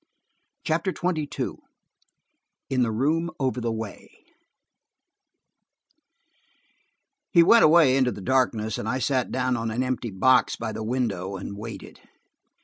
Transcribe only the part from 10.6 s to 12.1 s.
the window and waited.